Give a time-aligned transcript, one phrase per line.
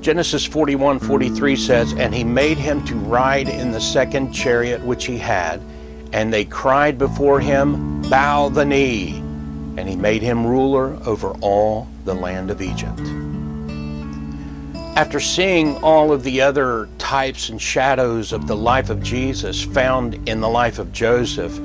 [0.00, 5.04] Genesis 41 43 says, And he made him to ride in the second chariot which
[5.04, 5.60] he had,
[6.12, 9.18] and they cried before him, Bow the knee.
[9.76, 13.00] And he made him ruler over all the land of Egypt.
[14.96, 20.28] After seeing all of the other types and shadows of the life of Jesus found
[20.28, 21.58] in the life of Joseph,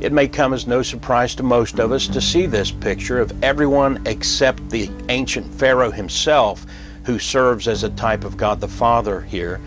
[0.00, 3.42] it may come as no surprise to most of us to see this picture of
[3.42, 6.66] everyone except the ancient Pharaoh himself,
[7.08, 9.62] who serves as a type of God the Father here,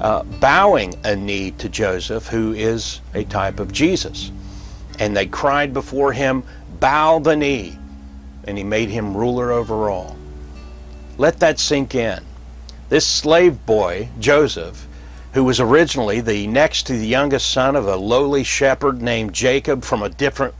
[0.00, 4.30] uh, bowing a knee to Joseph, who is a type of Jesus.
[5.00, 6.44] And they cried before him,
[6.78, 7.76] Bow the knee.
[8.44, 10.16] And he made him ruler over all.
[11.18, 12.22] Let that sink in.
[12.88, 14.86] This slave boy, Joseph,
[15.32, 19.82] who was originally the next to the youngest son of a lowly shepherd named Jacob
[19.82, 20.54] from a different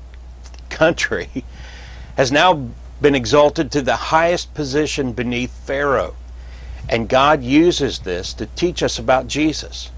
[0.71, 1.45] country,
[2.17, 2.69] has now
[3.01, 6.17] been exalted to the highest position beneath Pharaoh.
[6.89, 9.91] And God uses this to teach us about Jesus,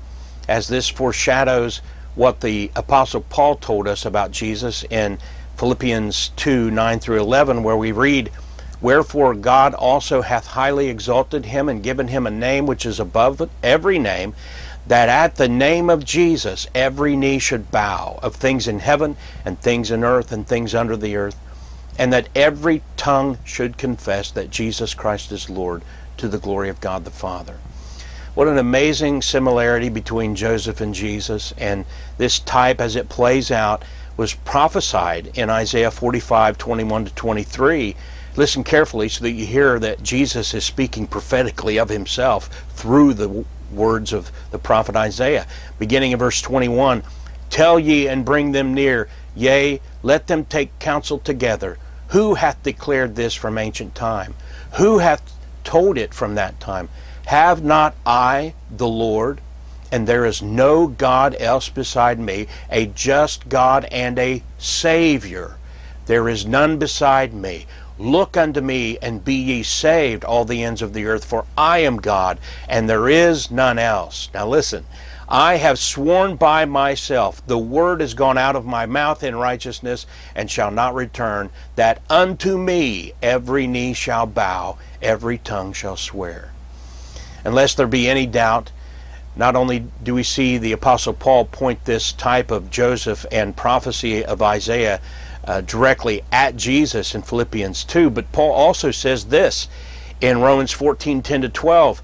[0.48, 1.80] as this foreshadows
[2.14, 5.18] what the Apostle Paul told us about Jesus in
[5.56, 8.30] Philippians 2 9 through 11, where we read,
[8.80, 13.48] Wherefore God also hath highly exalted him and given him a name which is above
[13.62, 14.34] every name,
[14.86, 19.60] that at the name of Jesus every knee should bow, of things in heaven and
[19.60, 21.36] things in earth and things under the earth,
[21.98, 25.82] and that every tongue should confess that Jesus Christ is Lord
[26.16, 27.58] to the glory of God the Father.
[28.34, 31.84] What an amazing similarity between Joseph and Jesus, and
[32.18, 33.84] this type as it plays out
[34.16, 37.96] was prophesied in Isaiah 45 21 to 23.
[38.36, 43.44] Listen carefully so that you hear that Jesus is speaking prophetically of himself through the
[43.72, 45.46] words of the prophet Isaiah.
[45.78, 47.02] Beginning in verse 21
[47.50, 51.78] Tell ye and bring them near, yea, let them take counsel together.
[52.08, 54.34] Who hath declared this from ancient time?
[54.74, 55.32] Who hath
[55.64, 56.88] told it from that time?
[57.26, 59.40] Have not I the Lord?
[59.92, 65.56] And there is no God else beside me, a just God and a Savior.
[66.06, 67.66] There is none beside me.
[67.98, 71.80] Look unto me and be ye saved, all the ends of the earth, for I
[71.80, 74.30] am God, and there is none else.
[74.32, 74.86] Now listen,
[75.28, 80.06] I have sworn by myself, the word has gone out of my mouth in righteousness,
[80.34, 86.52] and shall not return, that unto me every knee shall bow, every tongue shall swear.
[87.44, 88.72] Unless there be any doubt,
[89.36, 94.24] not only do we see the Apostle Paul point this type of Joseph and prophecy
[94.24, 95.00] of Isaiah
[95.44, 98.10] uh, directly at Jesus in Philippians 2.
[98.10, 99.68] But Paul also says this
[100.20, 102.02] in Romans 14 10 to 12.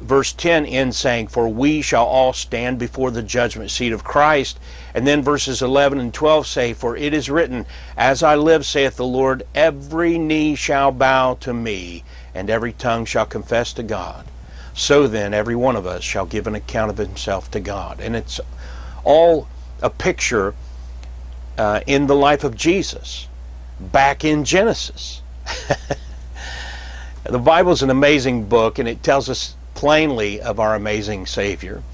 [0.00, 4.58] Verse 10 ends saying, For we shall all stand before the judgment seat of Christ.
[4.94, 7.66] And then verses 11 and 12 say, For it is written,
[7.96, 12.04] As I live, saith the Lord, every knee shall bow to me,
[12.34, 14.26] and every tongue shall confess to God.
[14.72, 18.00] So then, every one of us shall give an account of himself to God.
[18.00, 18.40] And it's
[19.02, 19.48] all
[19.82, 20.54] a picture
[21.58, 23.26] uh, in the life of Jesus
[23.80, 25.22] back in Genesis.
[27.24, 31.84] the Bible is an amazing book and it tells us plainly of our amazing Savior.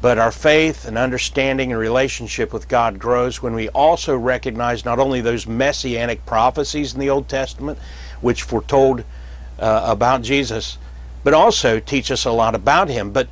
[0.00, 4.98] But our faith and understanding and relationship with God grows when we also recognize not
[4.98, 7.78] only those messianic prophecies in the Old Testament,
[8.22, 9.04] which foretold
[9.58, 10.78] uh, about Jesus,
[11.22, 13.10] but also teach us a lot about Him.
[13.10, 13.28] But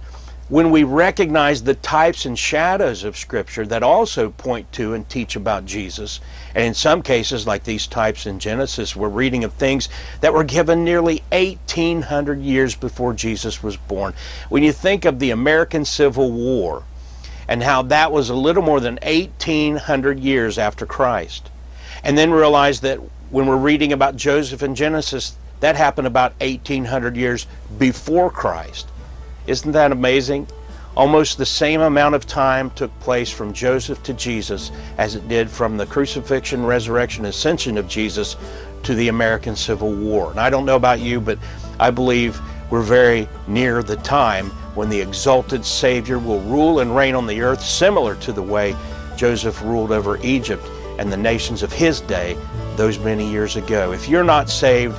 [0.48, 5.34] when we recognize the types and shadows of Scripture that also point to and teach
[5.34, 6.20] about Jesus,
[6.54, 9.88] and in some cases, like these types in Genesis, we're reading of things
[10.20, 14.14] that were given nearly 1800 years before Jesus was born.
[14.48, 16.84] When you think of the American Civil War
[17.48, 21.50] and how that was a little more than 1800 years after Christ,
[22.04, 27.16] and then realize that when we're reading about Joseph in Genesis, that happened about 1800
[27.16, 27.48] years
[27.78, 28.86] before Christ
[29.46, 30.46] isn't that amazing?
[30.96, 35.50] Almost the same amount of time took place from Joseph to Jesus as it did
[35.50, 38.36] from the crucifixion, resurrection, ascension of Jesus
[38.82, 40.30] to the American Civil War.
[40.30, 41.38] And I don't know about you, but
[41.78, 47.14] I believe we're very near the time when the exalted Savior will rule and reign
[47.14, 48.74] on the earth, similar to the way
[49.16, 50.66] Joseph ruled over Egypt
[50.98, 52.38] and the nations of his day
[52.76, 53.92] those many years ago.
[53.92, 54.96] If you're not saved,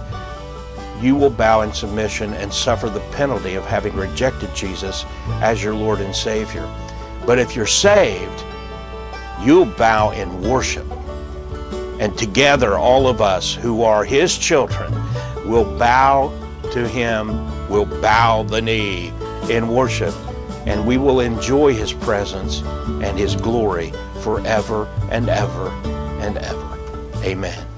[1.01, 5.05] you will bow in submission and suffer the penalty of having rejected Jesus
[5.41, 6.67] as your Lord and Savior.
[7.25, 8.43] But if you're saved,
[9.41, 10.85] you'll bow in worship.
[11.99, 14.93] And together, all of us who are His children
[15.45, 16.31] will bow
[16.71, 17.29] to Him,
[17.69, 19.11] will bow the knee
[19.49, 20.13] in worship,
[20.65, 22.61] and we will enjoy His presence
[23.01, 23.91] and His glory
[24.21, 25.69] forever and ever
[26.19, 26.77] and ever.
[27.23, 27.76] Amen.